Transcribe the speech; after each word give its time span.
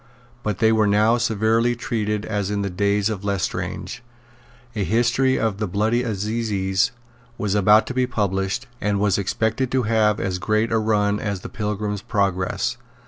But 0.41 0.57
they 0.57 0.71
were 0.71 0.87
now 0.87 1.17
as 1.17 1.21
severely 1.25 1.75
treated 1.75 2.25
as 2.25 2.49
in 2.49 2.63
the 2.63 2.71
days 2.71 3.07
of 3.07 3.23
Lestrange. 3.23 4.01
A 4.75 4.83
History 4.83 5.37
of 5.37 5.59
the 5.59 5.67
Bloody 5.67 6.01
Assizes 6.01 6.91
was 7.37 7.53
about 7.53 7.85
to 7.85 7.93
be 7.93 8.07
published, 8.07 8.65
and 8.81 8.99
was 8.99 9.19
expected 9.19 9.69
to 9.73 9.83
have 9.83 10.19
as 10.19 10.39
great 10.39 10.71
a 10.71 10.79
run 10.79 11.19
as 11.19 11.41
the 11.41 11.49
Pilgrim's 11.49 12.01
Progress. 12.01 12.77